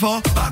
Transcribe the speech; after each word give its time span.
vó. 0.00 0.49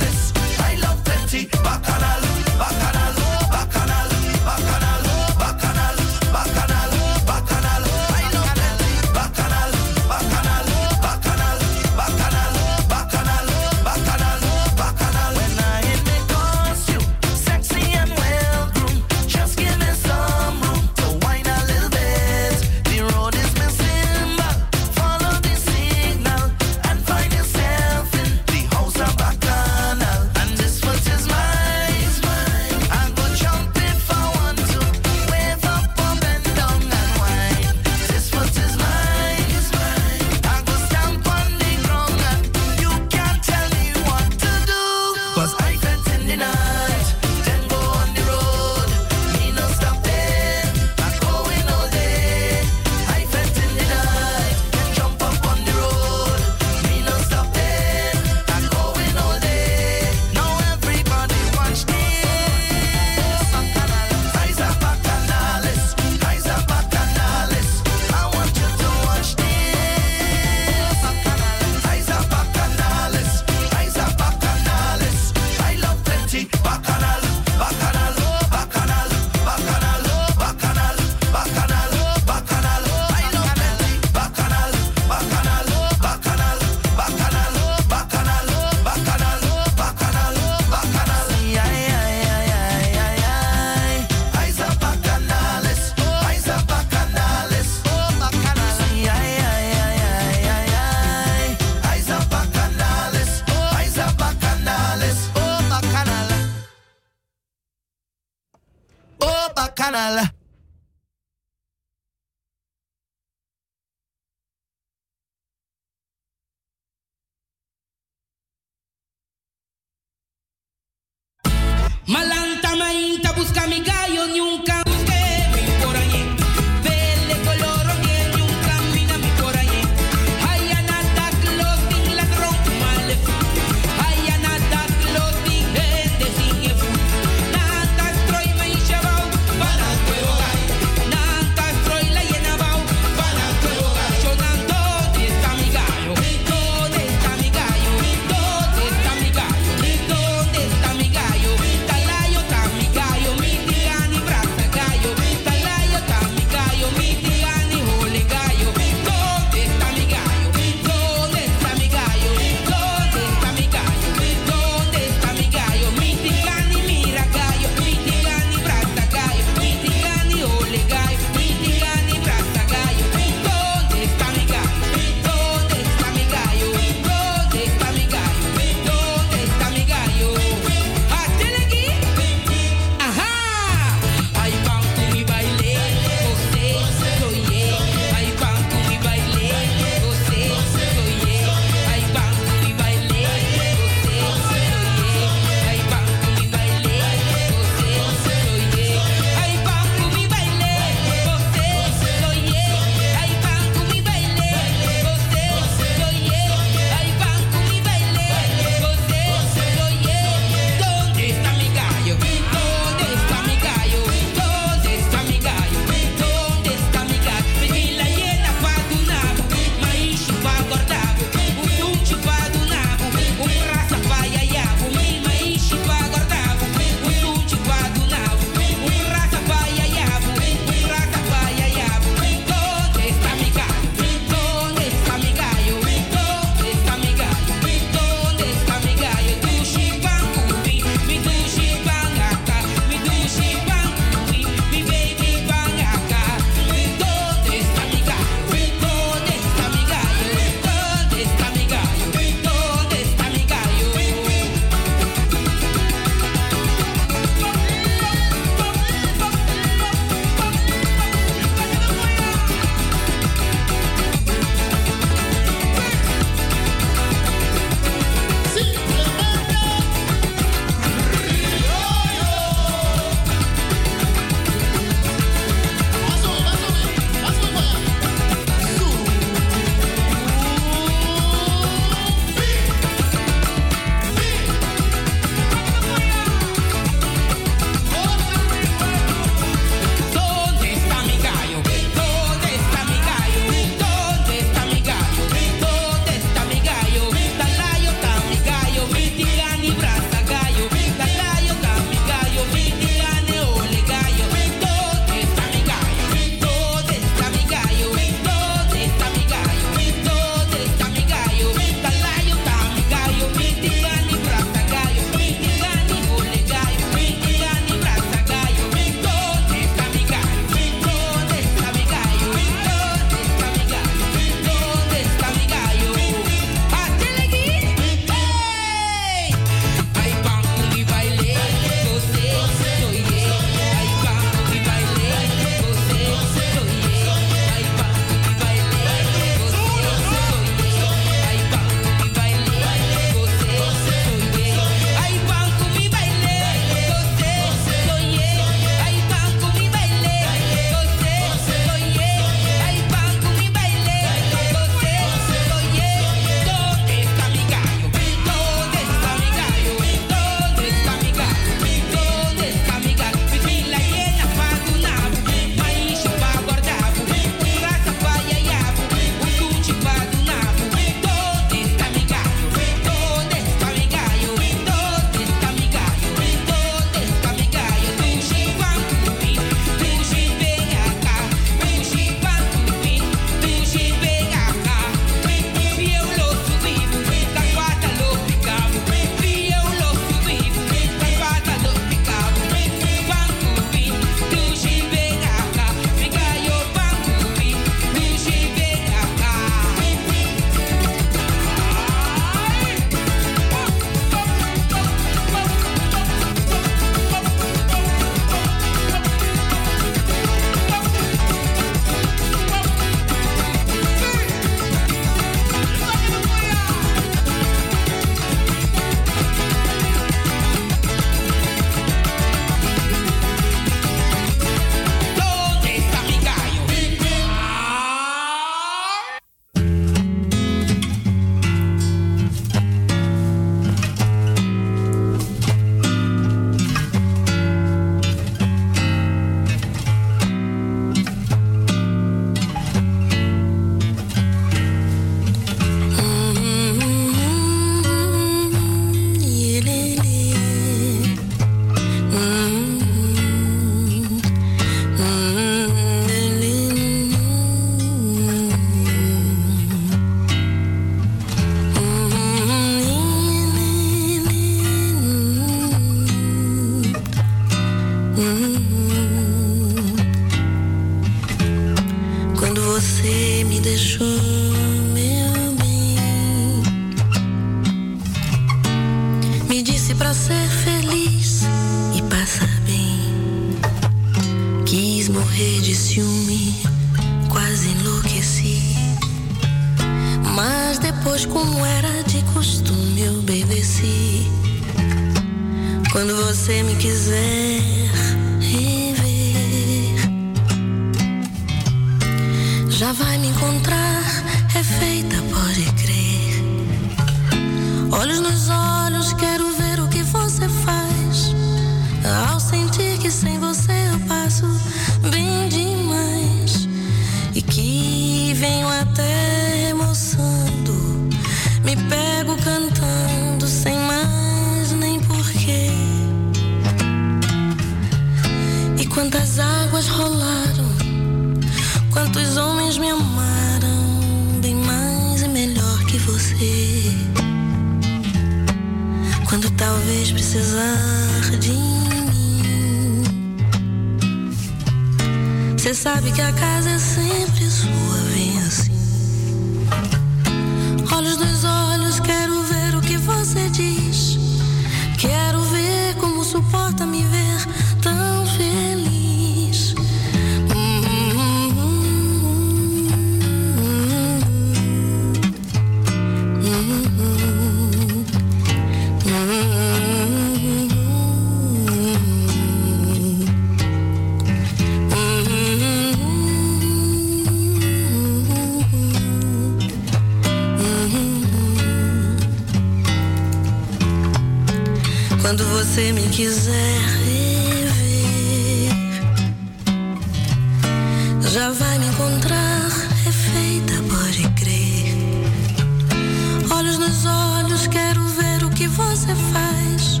que 598.58 598.66
você 598.66 599.14
faz 599.32 600.00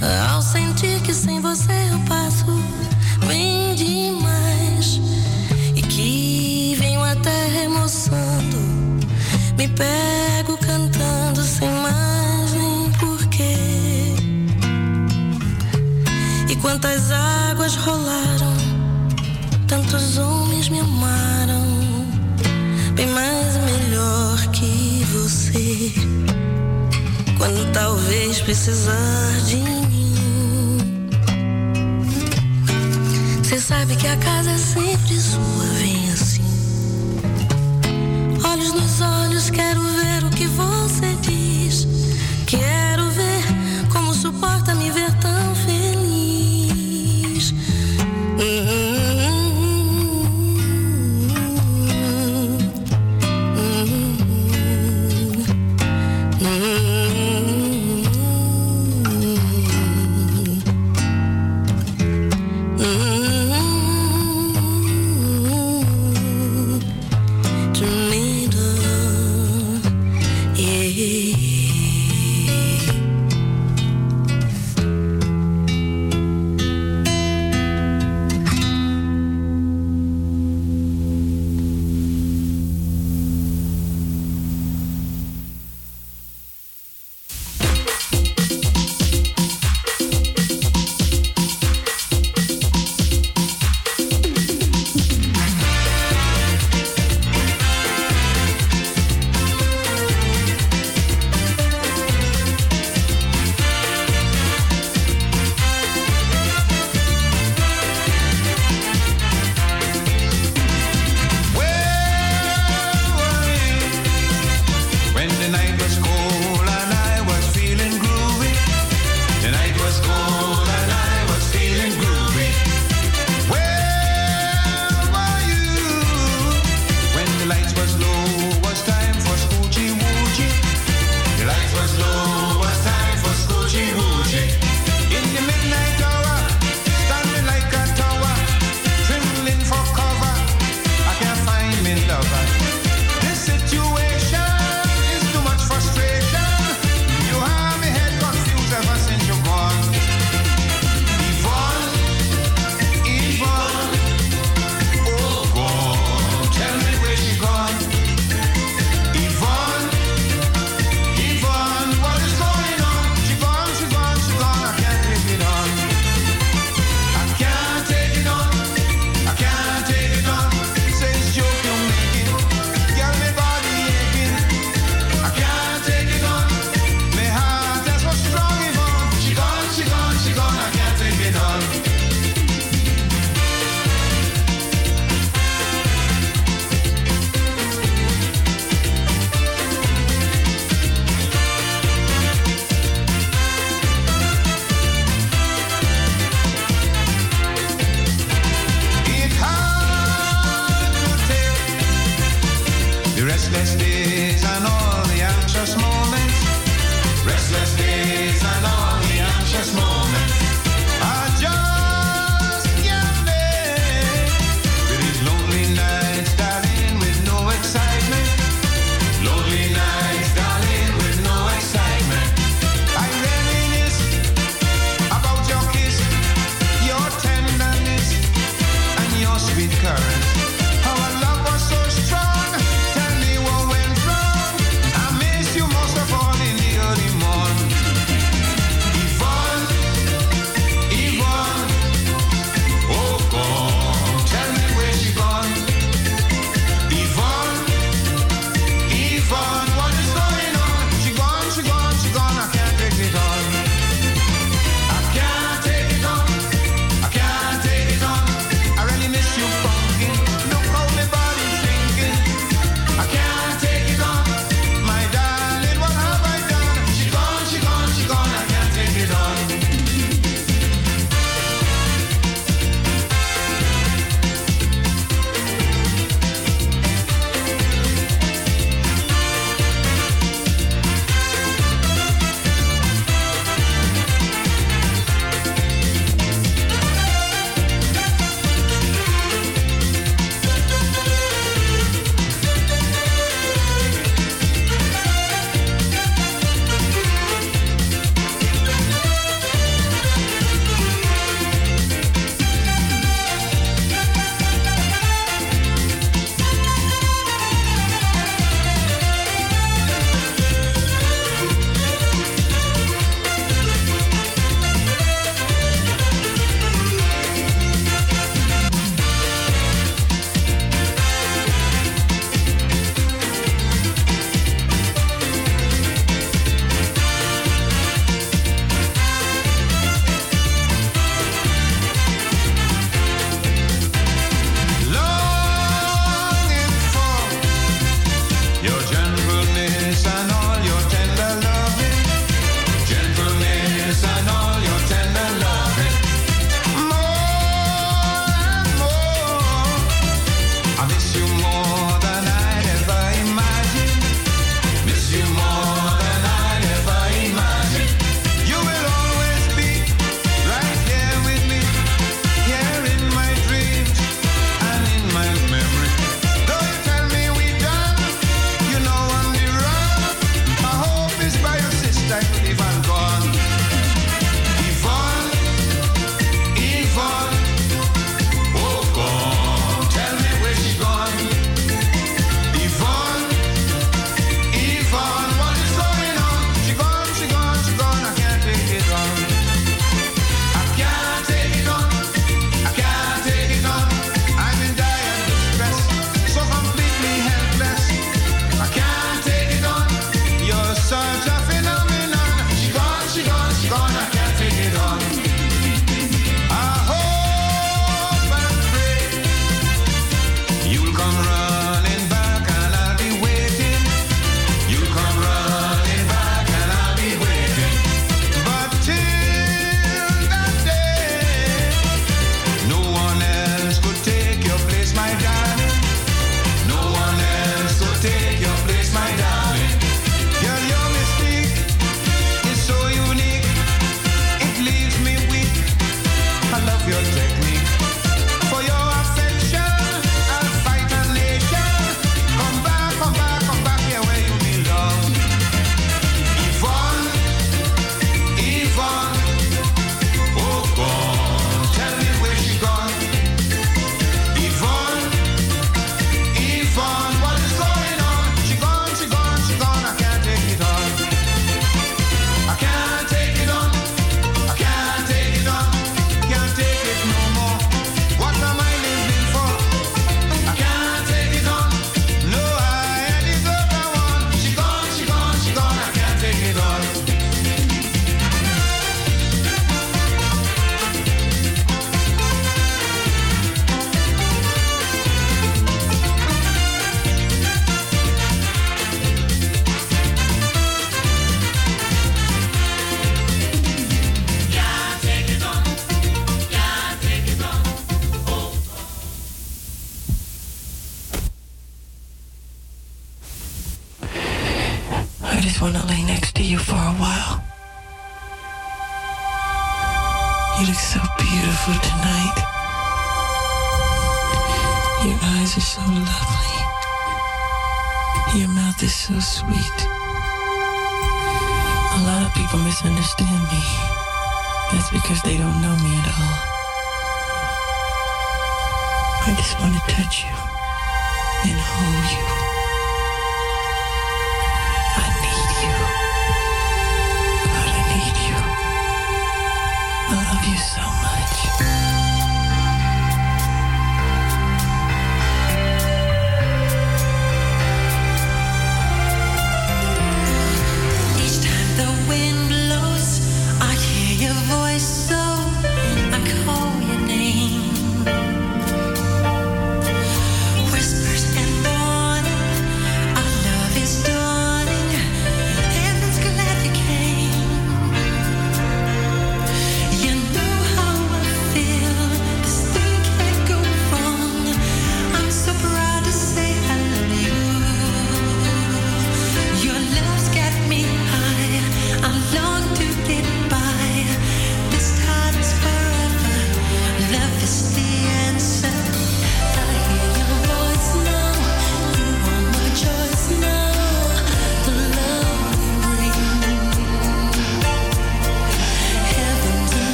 ah, 0.00 0.32
ao 0.32 0.40
sentir 0.40 1.02
que 1.02 1.12
sem 1.12 1.38
você 1.38 1.70
eu 1.92 1.98
passo 2.08 2.46
bem 3.26 3.74
demais 3.74 4.98
e 5.76 5.82
que 5.82 6.74
venho 6.78 7.02
até 7.02 7.48
remoçando, 7.48 8.56
me 9.58 9.68
pego 9.68 10.56
cantando 10.56 11.42
sem 11.42 11.68
mais 11.68 12.52
nem 12.54 12.90
porquê. 12.92 14.14
E 16.48 16.56
quantas 16.56 17.12
águas 17.12 17.76
rolaram, 17.76 18.56
tantos 19.68 20.16
homens 20.16 20.70
me 20.70 20.80
amaram, 20.80 21.66
bem 22.94 23.08
mais 23.08 23.56
e 23.56 23.58
melhor 23.58 24.38
que 24.52 25.04
você 25.12 26.39
quando 27.40 27.72
talvez 27.72 28.38
precisar 28.42 29.40
de 29.46 29.56
mim. 29.56 31.08
Você 33.42 33.58
sabe 33.58 33.96
que 33.96 34.06
a 34.06 34.16
casa 34.18 34.50
é 34.50 34.58
sempre 34.58 35.18
sua, 35.18 35.64
vem 35.78 36.12
assim. 36.12 36.44
Olhos 38.44 38.74
nos 38.74 39.00
olhos, 39.00 39.48
quero 39.48 39.89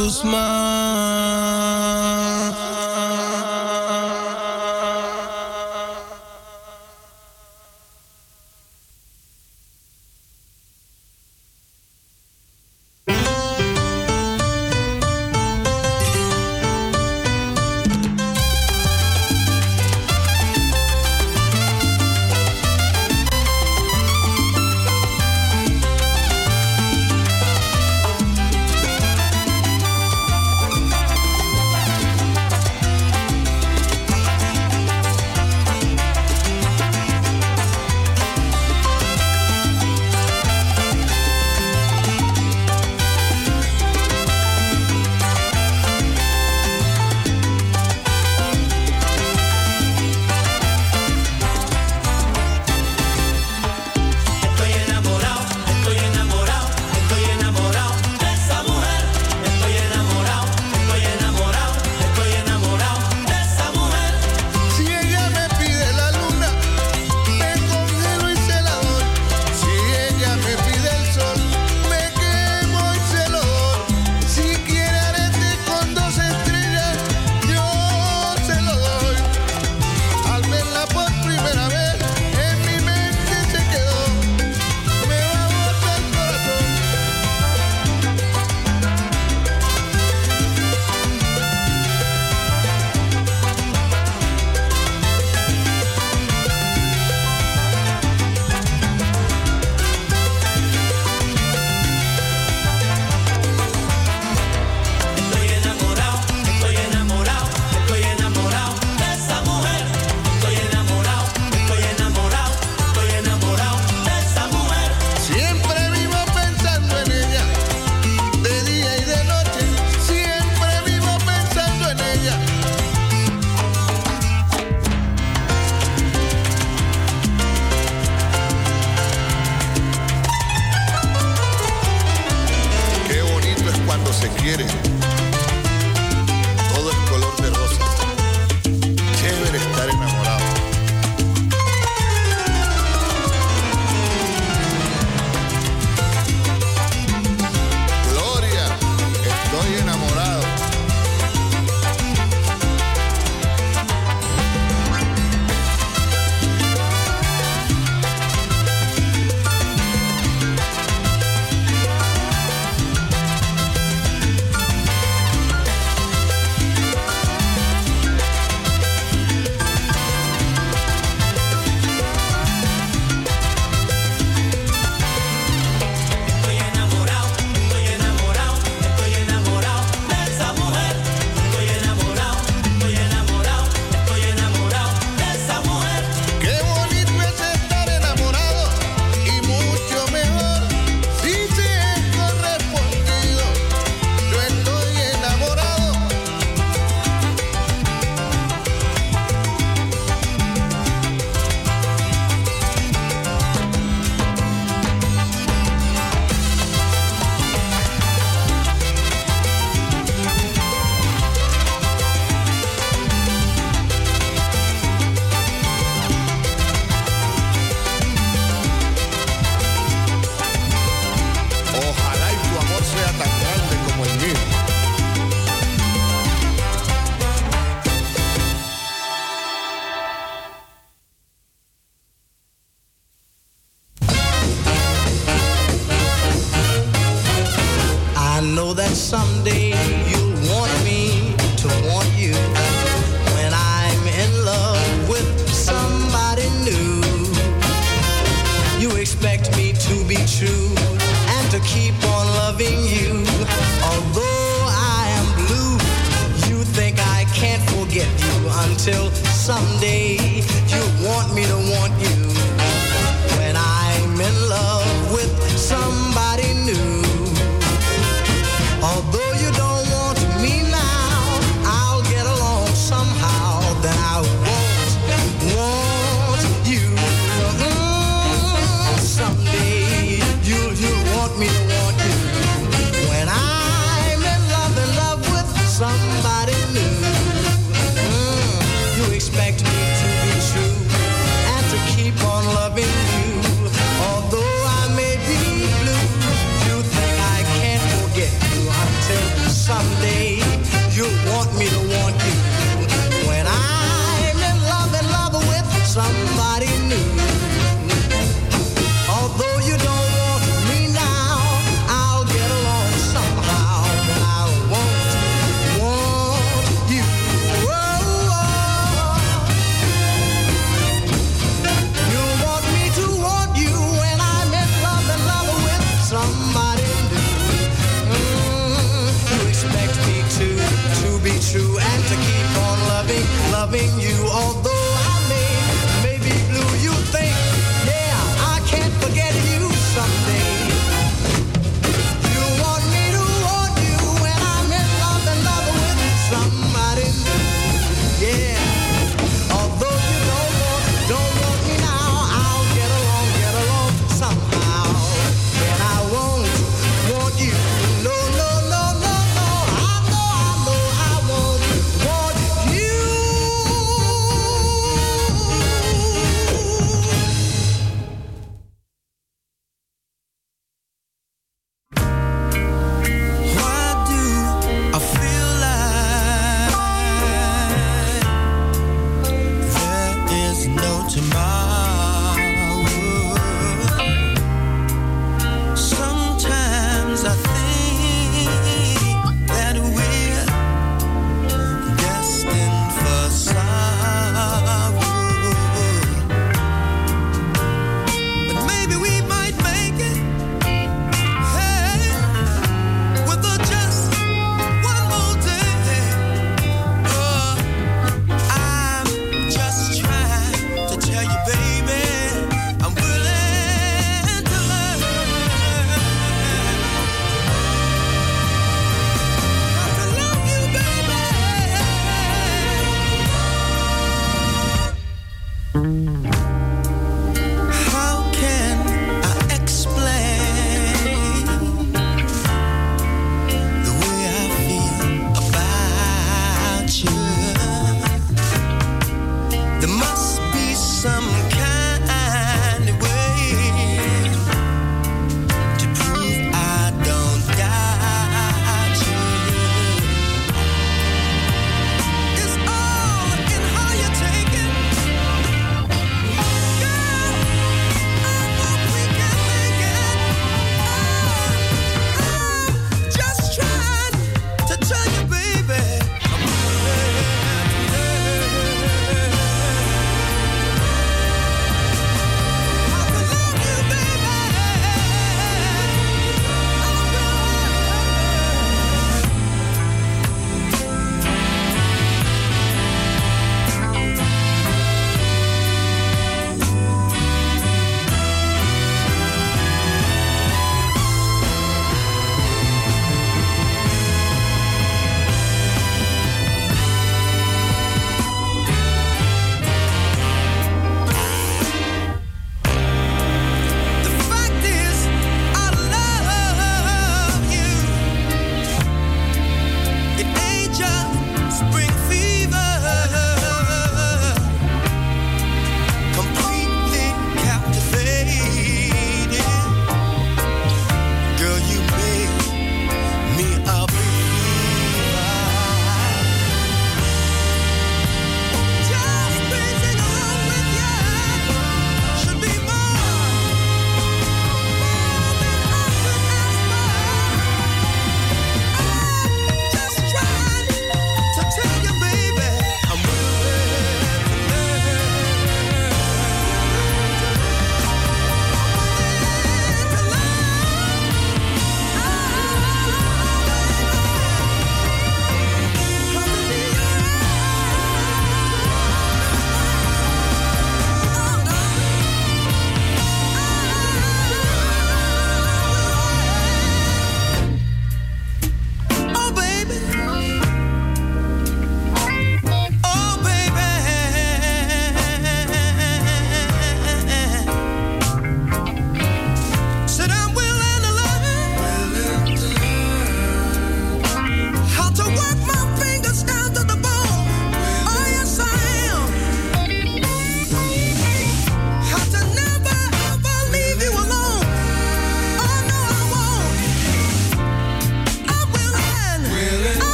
Guzman. 0.00 0.39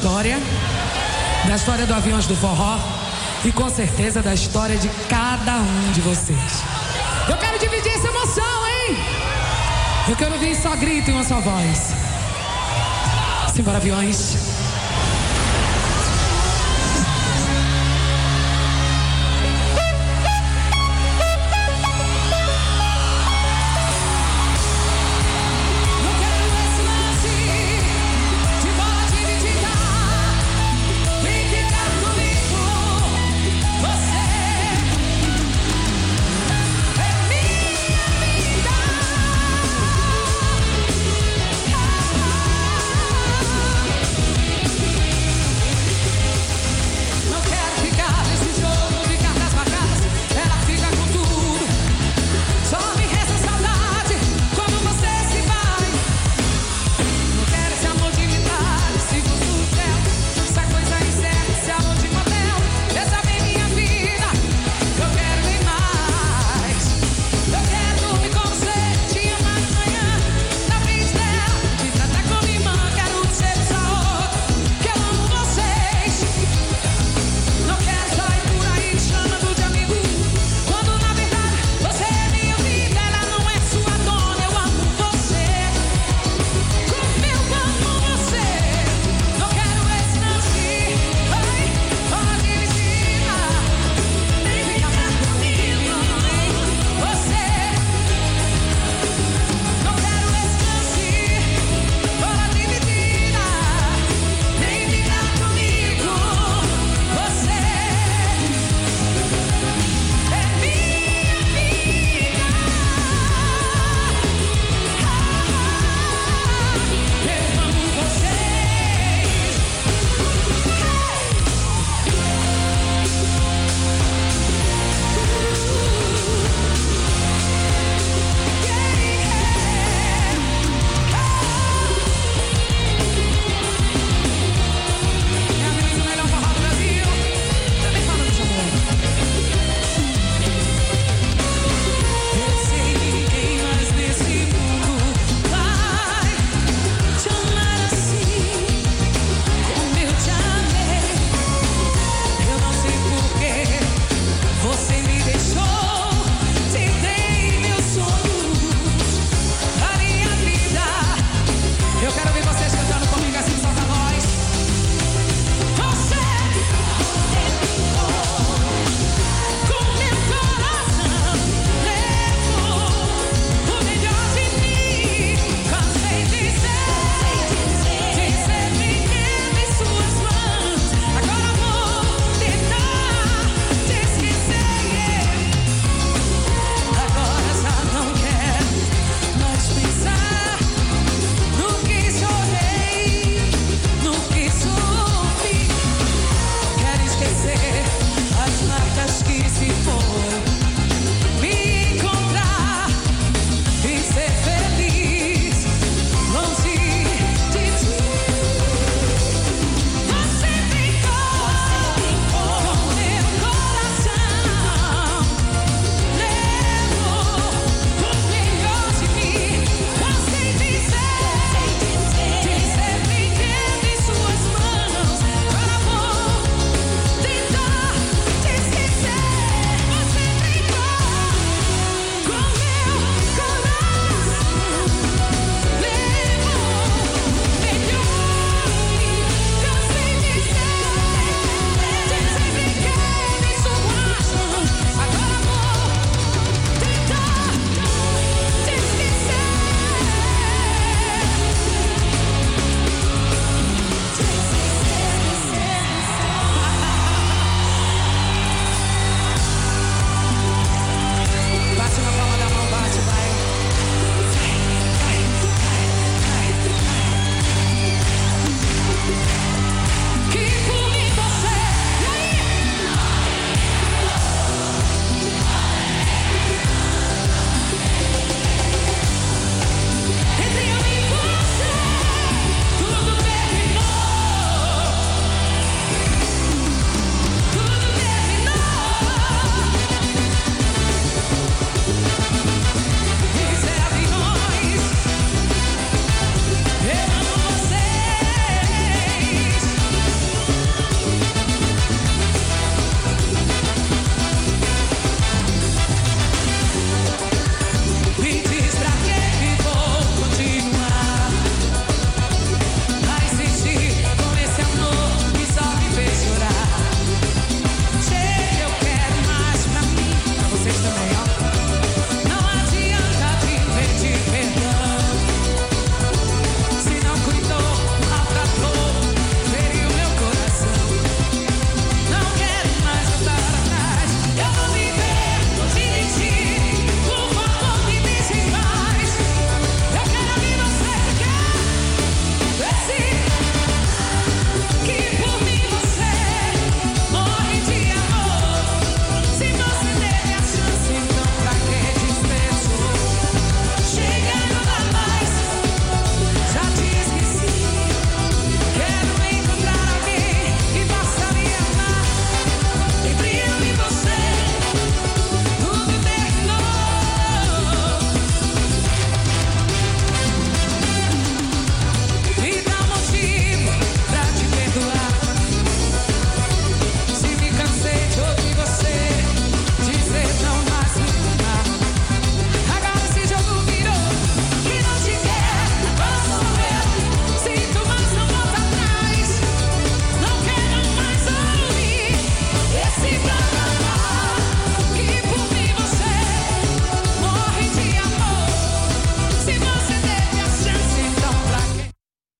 História, 0.00 0.40
da 1.46 1.56
história 1.56 1.86
do 1.86 1.92
Aviões 1.92 2.26
do 2.26 2.34
Forró 2.34 2.78
e 3.44 3.52
com 3.52 3.68
certeza 3.68 4.22
da 4.22 4.32
história 4.32 4.78
de 4.78 4.88
cada 5.10 5.56
um 5.56 5.92
de 5.92 6.00
vocês. 6.00 6.62
Eu 7.28 7.36
quero 7.36 7.58
dividir 7.58 7.92
essa 7.92 8.08
emoção, 8.08 8.66
hein? 8.66 8.96
Eu 10.08 10.16
quero 10.16 10.32
ouvir 10.32 10.56
só 10.56 10.74
grito 10.74 11.10
em 11.10 11.12
uma 11.12 11.22
só 11.22 11.38
voz. 11.38 11.92
Simbora, 13.54 13.76
aviões. 13.76 14.49